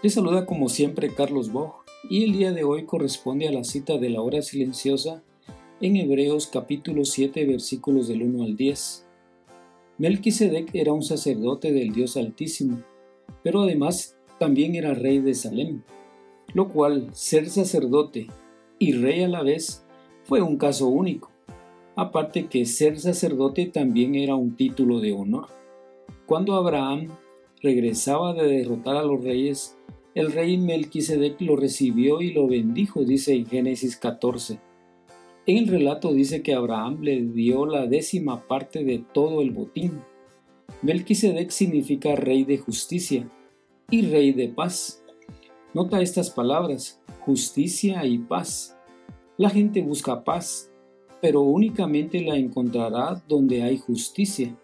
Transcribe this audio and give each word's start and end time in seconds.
Te 0.00 0.10
saluda 0.10 0.46
como 0.46 0.68
siempre 0.68 1.12
Carlos 1.12 1.50
Bog 1.50 1.72
y 2.08 2.22
el 2.22 2.32
día 2.32 2.52
de 2.52 2.62
hoy 2.62 2.84
corresponde 2.84 3.48
a 3.48 3.50
la 3.52 3.64
cita 3.64 3.98
de 3.98 4.10
la 4.10 4.22
hora 4.22 4.42
silenciosa 4.42 5.24
en 5.80 5.96
Hebreos 5.96 6.46
capítulo 6.46 7.04
7 7.04 7.44
versículos 7.46 8.06
del 8.06 8.22
1 8.22 8.44
al 8.44 8.56
10. 8.56 9.08
Melquisedec 9.98 10.72
era 10.72 10.92
un 10.92 11.02
sacerdote 11.02 11.72
del 11.72 11.90
Dios 11.90 12.16
Altísimo, 12.16 12.84
pero 13.42 13.62
además 13.62 14.16
también 14.38 14.76
era 14.76 14.94
rey 14.94 15.18
de 15.18 15.34
Salem, 15.34 15.82
lo 16.54 16.68
cual 16.68 17.08
ser 17.12 17.50
sacerdote 17.50 18.28
y 18.78 18.92
rey 18.92 19.24
a 19.24 19.28
la 19.28 19.42
vez 19.42 19.84
fue 20.22 20.40
un 20.42 20.58
caso 20.58 20.86
único, 20.86 21.32
aparte 21.96 22.46
que 22.46 22.66
ser 22.66 23.00
sacerdote 23.00 23.66
también 23.66 24.14
era 24.14 24.36
un 24.36 24.54
título 24.54 25.00
de 25.00 25.12
honor. 25.12 25.48
Cuando 26.24 26.54
Abraham 26.54 27.08
regresaba 27.62 28.34
de 28.34 28.46
derrotar 28.46 28.96
a 28.96 29.02
los 29.02 29.22
reyes, 29.22 29.76
el 30.14 30.32
rey 30.32 30.58
Melquisedec 30.58 31.40
lo 31.40 31.56
recibió 31.56 32.20
y 32.20 32.32
lo 32.32 32.48
bendijo, 32.48 33.04
dice 33.04 33.34
en 33.34 33.46
Génesis 33.46 33.96
14. 33.96 34.58
En 35.46 35.56
el 35.56 35.68
relato 35.68 36.12
dice 36.12 36.42
que 36.42 36.54
Abraham 36.54 36.98
le 37.02 37.22
dio 37.22 37.66
la 37.66 37.86
décima 37.86 38.46
parte 38.46 38.84
de 38.84 39.04
todo 39.14 39.40
el 39.40 39.50
botín. 39.50 40.00
Melquisedec 40.82 41.50
significa 41.50 42.16
rey 42.16 42.44
de 42.44 42.58
justicia 42.58 43.30
y 43.90 44.02
rey 44.02 44.32
de 44.32 44.48
paz. 44.48 45.02
Nota 45.72 46.02
estas 46.02 46.30
palabras, 46.30 47.00
justicia 47.20 48.04
y 48.04 48.18
paz. 48.18 48.76
La 49.36 49.50
gente 49.50 49.82
busca 49.82 50.24
paz, 50.24 50.70
pero 51.22 51.42
únicamente 51.42 52.20
la 52.20 52.36
encontrará 52.36 53.22
donde 53.28 53.62
hay 53.62 53.78
justicia. 53.78 54.54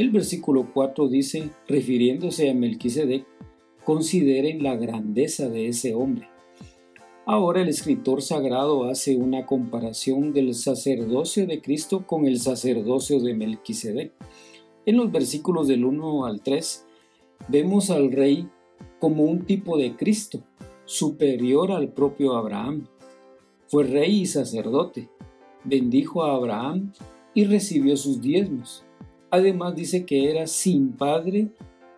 El 0.00 0.08
versículo 0.08 0.66
4 0.72 1.08
dice, 1.08 1.50
refiriéndose 1.68 2.48
a 2.48 2.54
Melquisedec, 2.54 3.26
consideren 3.84 4.62
la 4.62 4.74
grandeza 4.74 5.50
de 5.50 5.68
ese 5.68 5.94
hombre. 5.94 6.26
Ahora 7.26 7.60
el 7.60 7.68
escritor 7.68 8.22
sagrado 8.22 8.84
hace 8.84 9.18
una 9.18 9.44
comparación 9.44 10.32
del 10.32 10.54
sacerdocio 10.54 11.46
de 11.46 11.60
Cristo 11.60 12.06
con 12.06 12.26
el 12.26 12.40
sacerdocio 12.40 13.20
de 13.20 13.34
Melquisedec. 13.34 14.14
En 14.86 14.96
los 14.96 15.12
versículos 15.12 15.68
del 15.68 15.84
1 15.84 16.24
al 16.24 16.40
3 16.40 16.86
vemos 17.48 17.90
al 17.90 18.10
rey 18.10 18.48
como 19.00 19.24
un 19.24 19.44
tipo 19.44 19.76
de 19.76 19.96
Cristo, 19.96 20.40
superior 20.86 21.72
al 21.72 21.92
propio 21.92 22.38
Abraham. 22.38 22.86
Fue 23.66 23.84
rey 23.84 24.22
y 24.22 24.26
sacerdote, 24.26 25.10
bendijo 25.64 26.24
a 26.24 26.36
Abraham 26.36 26.90
y 27.34 27.44
recibió 27.44 27.98
sus 27.98 28.22
diezmos. 28.22 28.86
Además 29.30 29.76
dice 29.76 30.04
que 30.04 30.30
era 30.30 30.46
sin 30.46 30.92
padre, 30.92 31.48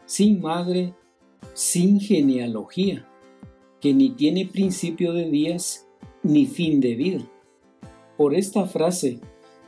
sin 0.04 0.41
madre, 0.41 0.94
sin 1.54 2.00
genealogía, 2.00 3.09
que 3.81 3.94
ni 3.94 4.10
tiene 4.10 4.47
principio 4.47 5.12
de 5.12 5.31
días 5.31 5.88
ni 6.22 6.47
fin 6.47 6.81
de 6.81 6.94
vida. 6.94 7.31
Por 8.16 8.34
esta 8.34 8.66
frase 8.66 9.19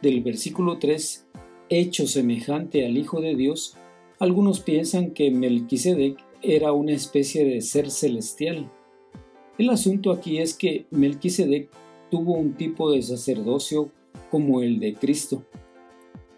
del 0.03 0.23
versículo 0.23 0.79
3, 0.79 1.27
hecho 1.71 2.07
semejante 2.07 2.85
al 2.85 2.97
Hijo 2.97 3.21
de 3.21 3.35
Dios, 3.35 3.77
algunos 4.19 4.61
piensan 4.61 5.11
que 5.11 5.31
Melquisedec 5.31 6.19
era 6.43 6.73
una 6.73 6.93
especie 6.93 7.45
de 7.45 7.63
ser 7.63 7.91
celestial. 7.91 8.71
El 9.59 9.71
asunto 9.71 10.13
aquí 10.13 10.39
es 10.39 10.55
que 10.55 10.87
Melquisedec 10.91 11.71
tuvo 12.11 12.35
un 12.35 12.55
tipo 12.55 12.93
de 12.93 13.03
sacerdocio 13.03 13.91
como 14.31 14.61
el 14.61 14.79
de 14.79 14.95
Cristo. 14.95 15.45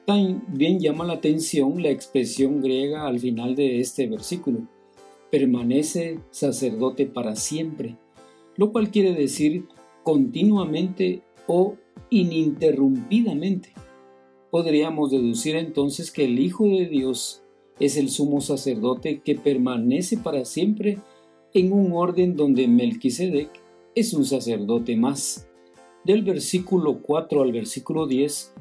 También 0.07 0.79
llama 0.79 1.05
la 1.05 1.15
atención 1.15 1.83
la 1.83 1.91
expresión 1.91 2.61
griega 2.61 3.09
al 3.09 3.19
final 3.19 3.57
de 3.57 3.81
este 3.81 4.07
versículo, 4.07 4.69
permanece 5.33 6.21
sacerdote 6.31 7.07
para 7.07 7.35
siempre, 7.35 7.97
lo 8.55 8.71
cual 8.71 8.93
quiere 8.93 9.15
decir 9.15 9.65
continuamente 10.05 11.23
o 11.49 11.75
ininterrumpidamente. 12.11 13.73
Podríamos 14.53 15.11
deducir 15.11 15.57
entonces 15.57 16.13
que 16.13 16.27
el 16.27 16.39
Hijo 16.39 16.67
de 16.67 16.87
Dios 16.87 17.43
es 17.81 17.97
el 17.97 18.09
sumo 18.09 18.41
sacerdote 18.41 19.23
que 19.25 19.35
permanece 19.35 20.19
para 20.19 20.45
siempre 20.45 20.99
en 21.53 21.73
un 21.73 21.93
orden 21.93 22.37
donde 22.37 22.69
Melquisedec 22.69 23.51
es 23.97 24.15
un 24.15 24.25
sacerdote 24.25 24.97
más. 24.97 25.49
Del 26.05 26.23
versículo 26.23 27.03
4 27.03 27.43
al 27.43 27.51
versículo 27.51 28.07
10 28.07 28.55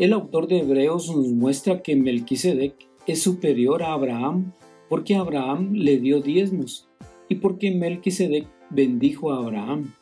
el 0.00 0.14
autor 0.14 0.48
de 0.48 0.60
Hebreos 0.60 1.14
nos 1.14 1.28
muestra 1.28 1.82
que 1.82 1.94
Melquisedec 1.94 2.74
es 3.06 3.22
superior 3.22 3.82
a 3.82 3.92
Abraham 3.92 4.54
porque 4.88 5.14
Abraham 5.14 5.74
le 5.74 5.98
dio 5.98 6.22
diezmos 6.22 6.88
y 7.28 7.34
porque 7.34 7.70
Melquisedec 7.70 8.46
bendijo 8.70 9.30
a 9.30 9.36
Abraham. 9.36 9.92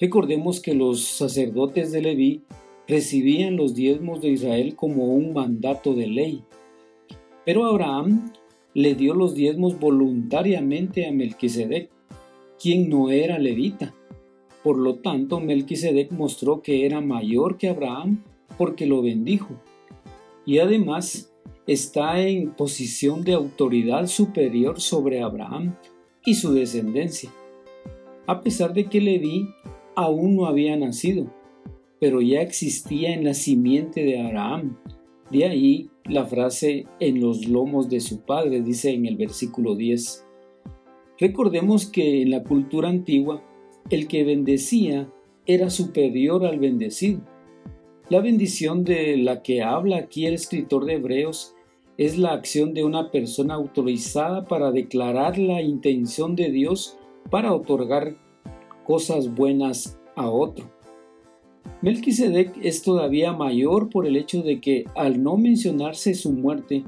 Recordemos 0.00 0.60
que 0.60 0.74
los 0.74 1.02
sacerdotes 1.02 1.90
de 1.90 2.02
Leví 2.02 2.42
recibían 2.86 3.56
los 3.56 3.74
diezmos 3.74 4.20
de 4.20 4.28
Israel 4.28 4.76
como 4.76 5.12
un 5.12 5.32
mandato 5.32 5.92
de 5.92 6.06
ley. 6.06 6.44
Pero 7.44 7.66
Abraham 7.66 8.30
le 8.74 8.94
dio 8.94 9.14
los 9.14 9.34
diezmos 9.34 9.80
voluntariamente 9.80 11.06
a 11.06 11.12
Melquisedec, 11.12 11.90
quien 12.62 12.88
no 12.88 13.10
era 13.10 13.40
levita. 13.40 13.92
Por 14.62 14.78
lo 14.78 15.00
tanto, 15.00 15.40
Melquisedec 15.40 16.12
mostró 16.12 16.62
que 16.62 16.86
era 16.86 17.00
mayor 17.00 17.58
que 17.58 17.70
Abraham 17.70 18.22
porque 18.56 18.86
lo 18.86 19.02
bendijo. 19.02 19.60
Y 20.46 20.58
además 20.58 21.32
está 21.66 22.20
en 22.20 22.50
posición 22.52 23.22
de 23.22 23.34
autoridad 23.34 24.06
superior 24.06 24.80
sobre 24.80 25.22
Abraham 25.22 25.76
y 26.24 26.34
su 26.34 26.52
descendencia. 26.52 27.30
A 28.26 28.40
pesar 28.40 28.72
de 28.72 28.86
que 28.86 29.00
Leví 29.00 29.48
aún 29.94 30.36
no 30.36 30.46
había 30.46 30.76
nacido, 30.76 31.32
pero 32.00 32.20
ya 32.20 32.40
existía 32.40 33.12
en 33.12 33.24
la 33.24 33.34
simiente 33.34 34.02
de 34.02 34.20
Abraham. 34.20 34.78
De 35.30 35.44
ahí 35.44 35.90
la 36.04 36.24
frase 36.24 36.86
en 36.98 37.20
los 37.20 37.46
lomos 37.46 37.88
de 37.88 38.00
su 38.00 38.22
padre, 38.22 38.62
dice 38.62 38.90
en 38.90 39.06
el 39.06 39.16
versículo 39.16 39.76
10. 39.76 40.24
Recordemos 41.18 41.86
que 41.86 42.22
en 42.22 42.30
la 42.30 42.42
cultura 42.42 42.88
antigua 42.88 43.44
el 43.90 44.08
que 44.08 44.24
bendecía 44.24 45.12
era 45.46 45.68
superior 45.70 46.44
al 46.46 46.58
bendecido. 46.58 47.20
La 48.10 48.20
bendición 48.20 48.82
de 48.82 49.16
la 49.16 49.40
que 49.40 49.62
habla 49.62 49.98
aquí 49.98 50.26
el 50.26 50.34
escritor 50.34 50.84
de 50.84 50.94
Hebreos 50.94 51.54
es 51.96 52.18
la 52.18 52.32
acción 52.32 52.74
de 52.74 52.82
una 52.82 53.12
persona 53.12 53.54
autorizada 53.54 54.46
para 54.46 54.72
declarar 54.72 55.38
la 55.38 55.62
intención 55.62 56.34
de 56.34 56.50
Dios 56.50 56.98
para 57.30 57.54
otorgar 57.54 58.16
cosas 58.84 59.32
buenas 59.32 59.96
a 60.16 60.28
otro. 60.28 60.72
Melquisedec 61.82 62.58
es 62.60 62.82
todavía 62.82 63.32
mayor 63.32 63.88
por 63.90 64.08
el 64.08 64.16
hecho 64.16 64.42
de 64.42 64.60
que 64.60 64.86
al 64.96 65.22
no 65.22 65.36
mencionarse 65.36 66.14
su 66.14 66.32
muerte, 66.32 66.82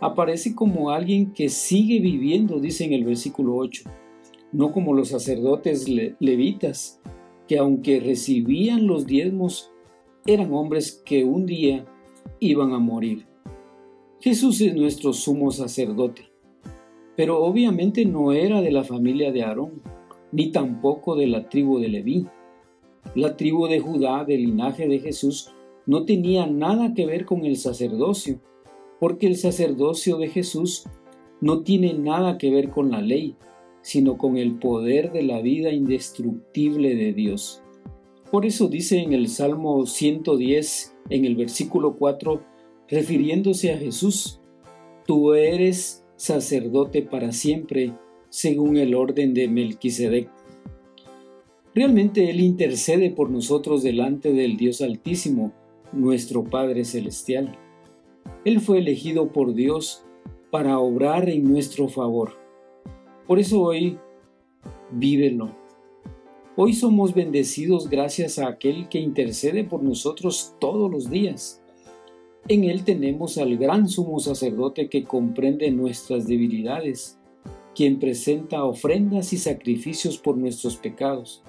aparece 0.00 0.54
como 0.54 0.90
alguien 0.90 1.32
que 1.32 1.48
sigue 1.48 1.98
viviendo, 1.98 2.60
dice 2.60 2.84
en 2.84 2.92
el 2.92 3.02
versículo 3.02 3.56
8, 3.56 3.90
no 4.52 4.70
como 4.70 4.94
los 4.94 5.08
sacerdotes 5.08 5.88
levitas, 5.88 7.00
que 7.48 7.58
aunque 7.58 7.98
recibían 7.98 8.86
los 8.86 9.04
diezmos, 9.04 9.72
eran 10.26 10.52
hombres 10.52 11.02
que 11.04 11.24
un 11.24 11.46
día 11.46 11.86
iban 12.38 12.72
a 12.72 12.78
morir. 12.78 13.26
Jesús 14.20 14.60
es 14.60 14.74
nuestro 14.74 15.12
sumo 15.12 15.50
sacerdote, 15.50 16.30
pero 17.16 17.42
obviamente 17.42 18.04
no 18.04 18.32
era 18.32 18.60
de 18.60 18.70
la 18.70 18.84
familia 18.84 19.32
de 19.32 19.42
Aarón, 19.42 19.82
ni 20.32 20.52
tampoco 20.52 21.16
de 21.16 21.26
la 21.26 21.48
tribu 21.48 21.78
de 21.78 21.88
Leví. 21.88 22.26
La 23.14 23.36
tribu 23.36 23.66
de 23.66 23.80
Judá, 23.80 24.24
del 24.24 24.42
linaje 24.42 24.86
de 24.86 24.98
Jesús, 24.98 25.52
no 25.86 26.04
tenía 26.04 26.46
nada 26.46 26.92
que 26.94 27.06
ver 27.06 27.24
con 27.24 27.44
el 27.44 27.56
sacerdocio, 27.56 28.40
porque 29.00 29.26
el 29.26 29.36
sacerdocio 29.36 30.18
de 30.18 30.28
Jesús 30.28 30.84
no 31.40 31.62
tiene 31.62 31.94
nada 31.94 32.36
que 32.36 32.50
ver 32.50 32.68
con 32.68 32.90
la 32.90 33.00
ley, 33.00 33.36
sino 33.82 34.18
con 34.18 34.36
el 34.36 34.58
poder 34.58 35.10
de 35.12 35.22
la 35.22 35.40
vida 35.40 35.72
indestructible 35.72 36.94
de 36.94 37.14
Dios. 37.14 37.62
Por 38.30 38.46
eso 38.46 38.68
dice 38.68 38.98
en 38.98 39.12
el 39.12 39.28
Salmo 39.28 39.84
110, 39.86 40.94
en 41.08 41.24
el 41.24 41.34
versículo 41.34 41.96
4, 41.96 42.40
refiriéndose 42.88 43.72
a 43.72 43.78
Jesús, 43.78 44.40
tú 45.04 45.34
eres 45.34 46.04
sacerdote 46.16 47.02
para 47.02 47.32
siempre, 47.32 47.92
según 48.28 48.76
el 48.76 48.94
orden 48.94 49.34
de 49.34 49.48
Melquisedec. 49.48 50.28
Realmente 51.74 52.30
Él 52.30 52.40
intercede 52.40 53.10
por 53.10 53.30
nosotros 53.30 53.82
delante 53.82 54.32
del 54.32 54.56
Dios 54.56 54.80
Altísimo, 54.80 55.52
nuestro 55.92 56.44
Padre 56.44 56.84
Celestial. 56.84 57.58
Él 58.44 58.60
fue 58.60 58.78
elegido 58.78 59.32
por 59.32 59.54
Dios 59.54 60.04
para 60.52 60.78
obrar 60.78 61.28
en 61.28 61.44
nuestro 61.50 61.88
favor. 61.88 62.32
Por 63.26 63.38
eso 63.40 63.60
hoy, 63.62 63.98
vívelo. 64.92 65.59
Hoy 66.62 66.74
somos 66.74 67.14
bendecidos 67.14 67.88
gracias 67.88 68.38
a 68.38 68.46
aquel 68.46 68.90
que 68.90 68.98
intercede 68.98 69.64
por 69.64 69.82
nosotros 69.82 70.52
todos 70.60 70.90
los 70.90 71.08
días. 71.08 71.62
En 72.48 72.64
Él 72.64 72.84
tenemos 72.84 73.38
al 73.38 73.56
gran 73.56 73.88
sumo 73.88 74.20
sacerdote 74.20 74.90
que 74.90 75.04
comprende 75.04 75.70
nuestras 75.70 76.26
debilidades, 76.26 77.18
quien 77.74 77.98
presenta 77.98 78.62
ofrendas 78.62 79.32
y 79.32 79.38
sacrificios 79.38 80.18
por 80.18 80.36
nuestros 80.36 80.76
pecados. 80.76 81.42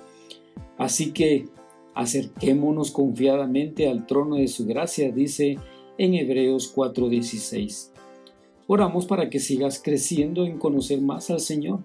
Así 0.77 1.11
que 1.11 1.49
acerquémonos 1.93 2.91
confiadamente 2.91 3.89
al 3.89 4.07
trono 4.07 4.37
de 4.37 4.47
su 4.47 4.65
gracia, 4.65 5.11
dice 5.11 5.57
en 5.97 6.13
Hebreos 6.13 6.73
4:16. 6.73 7.91
Oramos 8.65 9.07
para 9.07 9.29
que 9.29 9.39
sigas 9.41 9.81
creciendo 9.83 10.45
en 10.45 10.57
conocer 10.57 11.01
más 11.01 11.29
al 11.29 11.41
Señor, 11.41 11.81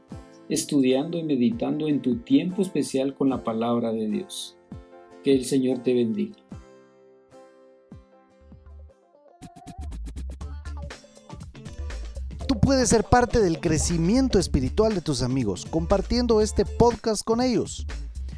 estudiando 0.49 1.19
y 1.19 1.25
meditando 1.25 1.89
en 1.89 2.03
tu 2.03 2.19
tiempo 2.19 2.63
especial 2.63 3.15
con 3.15 3.29
la 3.29 3.43
palabra 3.43 3.93
de 3.93 4.09
Dios. 4.09 4.57
Que 5.25 5.35
el 5.35 5.45
Señor 5.45 5.79
te 5.79 5.95
bendiga. 5.95 6.37
Tú 12.47 12.61
puedes 12.61 12.89
ser 12.89 13.05
parte 13.05 13.41
del 13.41 13.59
crecimiento 13.61 14.39
espiritual 14.39 14.95
de 14.95 15.01
tus 15.01 15.23
amigos 15.23 15.67
compartiendo 15.69 16.41
este 16.41 16.65
podcast 16.65 17.25
con 17.25 17.41
ellos. 17.41 17.87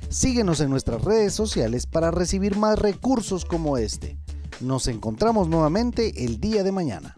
Síguenos 0.09 0.61
en 0.61 0.71
nuestras 0.71 1.05
redes 1.05 1.35
sociales 1.35 1.87
para 1.87 2.11
recibir 2.11 2.57
más 2.57 2.79
recursos 2.79 3.45
como 3.45 3.77
este. 3.77 4.17
Nos 4.61 4.89
encontramos 4.89 5.49
nuevamente 5.49 6.25
el 6.25 6.41
día 6.41 6.63
de 6.65 6.73
mañana. 6.73 7.15